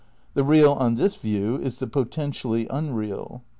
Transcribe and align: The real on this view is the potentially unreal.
The 0.33 0.43
real 0.43 0.71
on 0.73 0.95
this 0.95 1.13
view 1.15 1.57
is 1.59 1.77
the 1.77 1.85
potentially 1.85 2.65
unreal. 2.71 3.43